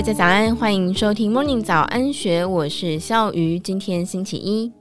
[0.00, 3.58] 大家早安，欢迎收听 Morning 早安学，我是笑鱼。
[3.58, 4.72] 今天星期一，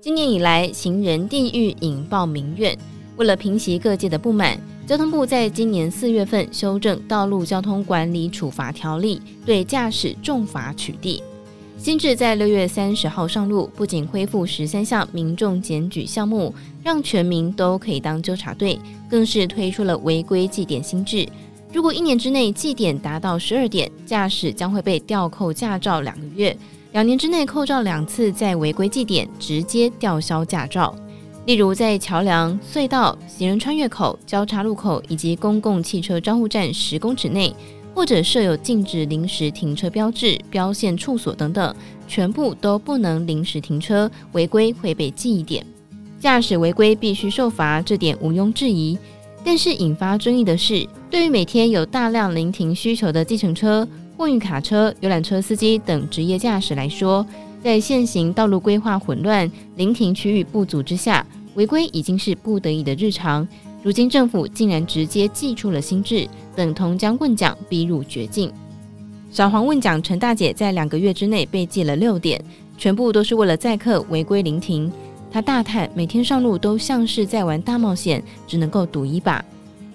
[0.00, 2.78] 今年以来行人地狱引爆民怨。
[3.16, 4.56] 为了平息各界的不满，
[4.86, 11.20] 交通部在今年四月份修正《道路交通管理处罚条例》，对驾驶重罚取缔。
[11.76, 16.54] 新制在六月三十号上路，不仅恢复十三项民众检举项目，
[16.84, 18.78] 让全民都可以当纠察队，
[19.10, 21.26] 更是推出了违规记点新制。
[21.72, 26.54] 如果一年之内记点达到十二点，驾驶将会被吊扣驾照两个月；
[26.92, 30.94] 两年之内扣照两次，再违规记点，直接吊销驾照。
[31.46, 37.54] 例如，在桥梁、隧道、行人穿越口、交叉路口以及公共汽车招呼站十公尺内，
[37.94, 41.74] 或者设有禁止临时停车标志、标线处所等等，
[42.06, 45.64] 全部都不能临时停车，违规会被记一点。
[46.20, 48.96] 驾驶违规必须受罚，这点毋庸置疑。
[49.44, 57.26] 但是引发争议的是，对于每天有大量临停需求的计程车、货运卡车、游览车司机等职业驾驶来说，
[57.62, 63.46] 在现行道路规划混乱、临停区域不足之下，违规已经是不得已的日常。
[63.82, 68.52] 如今政府竟然直接祭出了新制，等同将问奖逼入绝境。
[69.32, 72.40] 小黄问奖陈大姐在两个月之内被记了六点，
[72.78, 74.90] 全部都是为了载客违规临停。
[75.32, 79.42] 他大叹，每天上路都像是在玩大冒险，只能够赌一把。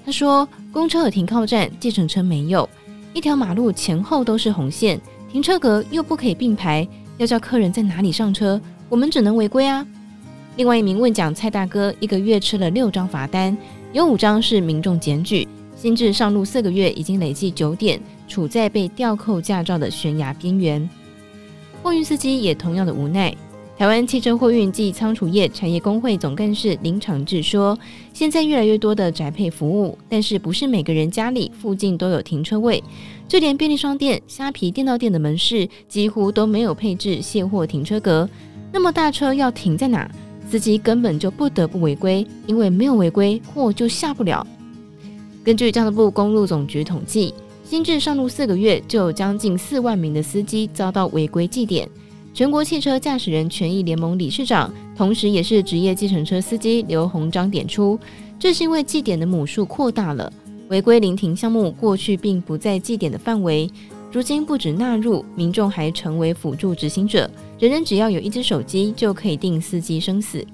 [0.04, 2.68] 他说，公车有停靠站，计程车没有。
[3.14, 5.00] 一条马路前后都是红线，
[5.32, 9.86] 停车格又不可以并排，要叫客人在哪里上车，我们只能违规啊。
[10.56, 13.56] 另外一名问奖蔡大哥，一个月吃了六张罚单，
[13.94, 15.48] 有五张是民众检举。
[15.76, 20.90] 新制上路四个月，已经累计九点，处在被吊扣驾照的悬崖边缘。
[21.84, 23.36] 货运司机也同样的无奈。
[23.78, 27.78] 台湾汽车货运暨仓储业产业工会总干事林长志说
[28.12, 32.84] ：“现在越来越多的宅配服务，但是不是每个人家里附近都有停车位，
[33.28, 38.28] 就连便利商店、虾皮、电到店的门市几乎都没有配置卸货停车格。
[38.74, 40.10] 那么大车要停在哪？
[40.50, 44.46] 司机根本就不得不违规，因为没有违规，货就下不了。”
[45.46, 47.32] 根据交通部公路总局统计，
[47.64, 51.88] 新制上路四个月，就有将近四万名的司机遭到违规记点。
[52.38, 58.00] 全国汽车驾驶人权益联盟理事长，同时也是职业计程车司机刘鸿章点出，
[58.38, 60.32] 这是因为记点的母数扩大了，
[60.68, 63.68] 违规临停项目过去并不在记点的范围，
[64.12, 67.28] 如今不止纳入，民众还成为辅助执行者，
[67.58, 70.46] 人人只要有一只手机就可以定司机生死。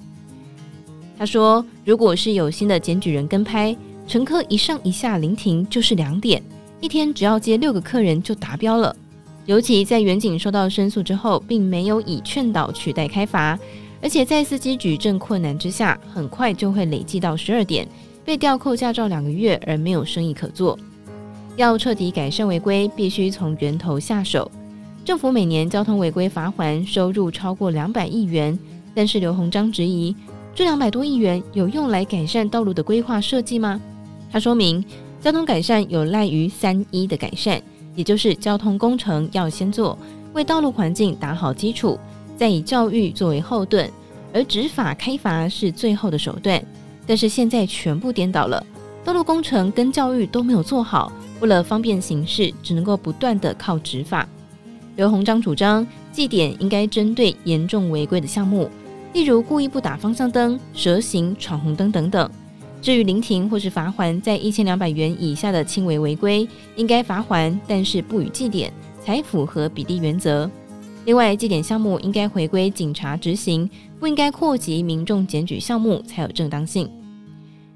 [1.18, 3.76] 他说，如果是有新的检举人跟拍，
[4.08, 6.42] 乘客一上一下临停就是两点，
[6.80, 8.96] 一天只要接六个客人就达标了。
[9.46, 13.60] 尤其在远景收到申诉之后，并没有以劝导取代开罚，
[14.02, 17.88] 而且在司机举证困难之下，很快就会累计到十二点，
[18.24, 20.80] 被吊扣驾照两个月，而没有生意可做。
[21.58, 24.50] 要彻底改善违规，必须从源头下手。
[25.04, 28.58] 政府每年交通违规罚锾收入超过两百亿元，
[28.96, 30.16] 但是刘鸿章质疑，
[30.56, 33.80] 这两百多亿元有用来改善道路的规划设计吗？
[34.32, 34.84] 他说明，
[35.20, 37.62] 交通改善有赖于三一的改善。
[37.96, 39.98] 也就是交通工程要先做，
[40.34, 42.00] 为道路环境打好基础，
[42.38, 43.90] 再以教育作为后盾，
[44.34, 46.64] 而执法开罚是最后的手段。
[47.06, 48.66] 但是现在全部颠倒了，
[49.04, 51.12] 道路工程跟教育都没有做好，
[51.42, 54.28] 为了方便行事，只能够不断的靠执法。
[54.96, 58.70] 刘鸿章主张，祭点应该针对严重违规的项目，
[59.14, 62.30] 例如故意不打方向灯、蛇行、闯红灯等等。
[62.84, 66.46] 至于临停或是罚锾在一千两百元以下的轻微违规，
[66.76, 70.52] 应该罚锾，但是不予记点，才符合比例原则。
[71.06, 73.70] 另外，记点项目应该回归警察执行，
[74.02, 76.90] 不应该扩及民众检举项目，才有正当性。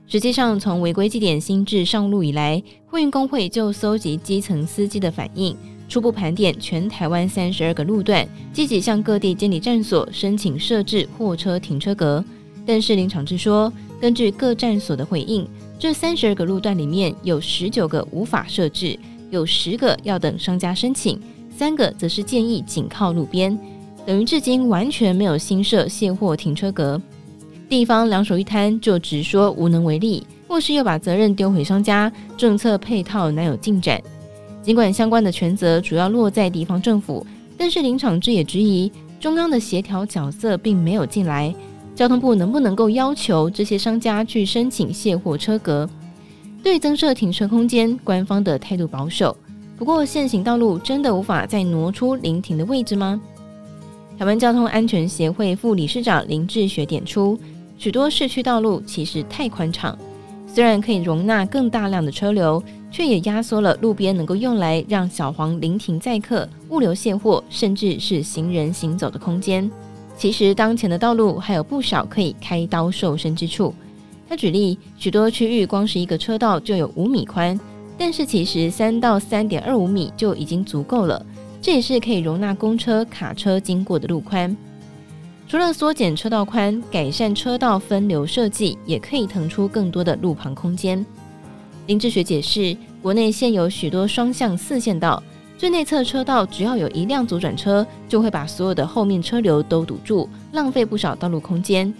[0.07, 5.55] 实际上，从违规记点新制上路以来，货运工会就搜集基层司机的反应，
[5.87, 12.21] 初步盘点全台湾三十二个路段，积极向各地监理站所申请设置货车停车格。
[12.67, 15.47] 但是林长志说，根据各站所的回应，
[15.79, 18.99] 这三十二个路段里面有十九个无法设置，
[19.31, 21.17] 有十个要等商家申请，
[21.57, 23.57] 三个则是建议紧靠路边，
[24.05, 27.01] 等于至今完全没有新设卸货停车格。
[27.69, 34.01] 地方两手一摊，就直说无能为力，或是又把责任丢回商家，政策配套难有进展。
[34.61, 37.25] 尽管相关的权责主要落在地方政府，
[37.57, 41.55] 但是林昶志也质疑中央的协调角色并没有进来。
[41.97, 45.89] 交通部能不能够要求这些商家去申请卸货车格？
[46.61, 49.35] 对增设停车空间，官方的态度保守。
[49.75, 53.19] 不过，现行道路真的无法再挪出临停的位置吗？
[54.15, 57.35] 台湾交通安全协会副理事长林志学点出，
[57.79, 59.97] 许多市区道路其实太宽敞，
[60.45, 62.61] 虽然可以容纳更大量的车流，
[62.91, 69.67] 却也压缩了路边能够用来让小黄临停载客、物流卸货，甚至是行人行走的空间。
[70.17, 73.73] 其实，当前的道路还有不少可以开刀瘦身之处。
[74.27, 77.57] 他举例，许多区域光是一个车道就有五米宽，
[77.97, 81.23] 但是其实三到三点二五米就已经足够了。
[81.61, 84.55] 这也是可以容纳公车、卡车经过的路宽。
[85.47, 91.05] 除了缩减车道宽，改善车道分流设计，也可以腾出更多的路旁空间。
[91.85, 95.23] 林志学解释，国内现有许多双向四线道，
[95.57, 101.91] 最内侧车道只要有一辆左转车，就会把所有的后面车流都堵住，浪费不少道路空间。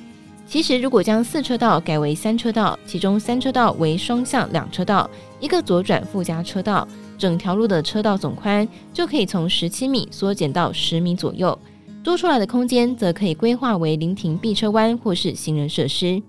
[0.45, 5.09] 其实，如果将四车道改为三车道，其中三车道为双向两车道，
[5.39, 6.87] 一个左转附加车道，
[7.17, 11.57] 整条路的车道总宽就可以从十七米缩减到十米左右。
[12.03, 16.21] 多出来的空间则可以规划为临停避车弯或是行人设施。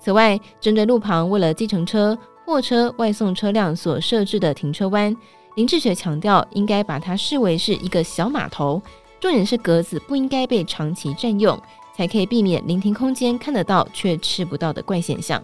[0.00, 2.16] 此外，针对路旁为了计程车、
[2.46, 5.14] 货车、外送车辆所设置的停车弯，
[5.54, 8.80] 林志学强调，应该把它视为是一个小码头，
[9.20, 11.60] 重点是格子不应该被长期占用，
[11.94, 15.42] 才可以避免临停空间看得到却吃不到的怪现象。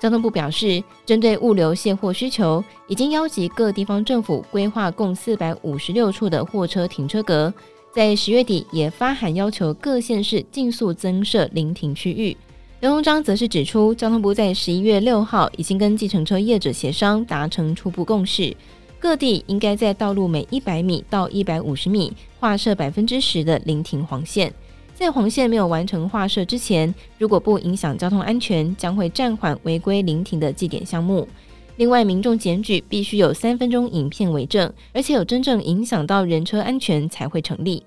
[0.00, 7.52] 交通部表示，针对物流卸货需求，已经邀集各地方政府规划共四百五十六处的货车停车格。
[7.92, 12.36] 在十月底也发函要求各县市尽速增设临停区域。
[12.80, 18.54] 刘鸿章则是指出，交通部在十一月六号已经跟计程车业者协商达成初步共识，
[18.98, 24.52] 各地应该在道路每一百米到一百五十米划设百分之十的临停黄线，
[24.94, 31.28] 在黄线没有完成划设之前，如果不影响交通安全，将会暂缓违规临停的计点项目。
[31.76, 37.84] 另外，民众检举必须有三分钟影片为证，而且有真正影响到人车安全才会成立。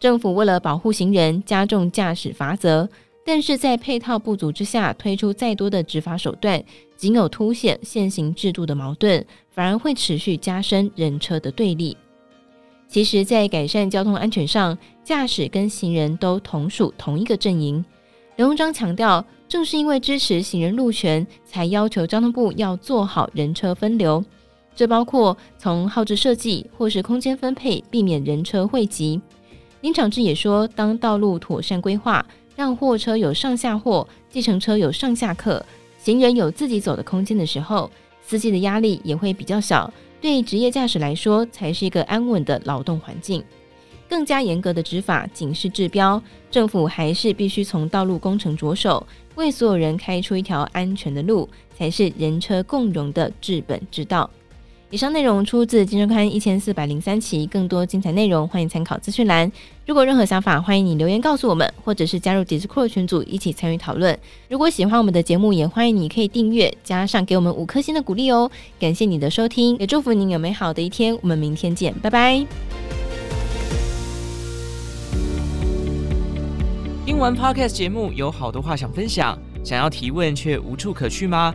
[0.00, 2.88] 政府为了保护行人，加重驾驶罚则，
[3.28, 6.64] 但是在配套不足之下，推出再多的执法手段，
[6.96, 11.94] 仅有凸显现行制度的矛盾，反而会持续加深人车的对立。
[12.88, 17.84] 其实，在改善交通安全上，驾驶跟行人都同属同一个阵营。
[18.36, 19.22] 刘鸿章强调。
[19.46, 24.22] 正是因为支持行人路权，才要求交通部要做好人车分流。
[24.74, 29.18] 这包括从号志设计或是空间分配，避免人车汇集。
[29.80, 32.24] 林长志也说，当道路妥善规划，
[32.58, 35.64] 让货车有上下货，计程车有上下客，
[35.96, 37.88] 行人有自己走的空间的时候，
[38.20, 39.88] 司机的压力也会比较小。
[40.20, 43.44] 对职业驾驶来说，才是一个安稳的劳动环境。
[44.08, 46.20] 更加严格的执法仅是治标，
[46.50, 49.06] 政府还是必须从道路工程着手。
[49.36, 54.28] 为所有人开出一条安全的路，才是人车共融的治本之道。
[54.90, 59.52] 以上内容出自《金周刊》一千四百零三期，更多精彩内容欢迎参考资讯栏。
[59.84, 64.18] 如果任何想法，欢迎你留言告诉我们，或者是加入 Discord 群组一起参与讨论。
[64.48, 68.50] 如果喜欢我们的节目，也欢迎你可以订阅，加上给我们五颗星的鼓励哦。
[68.80, 71.14] 感谢你的收听，也祝福您有美好的一天。
[71.20, 72.46] 我们明天见，拜拜。
[77.04, 81.54] 听完 Podcast 节目，有好多话想分享，想要提问却无处可去吗？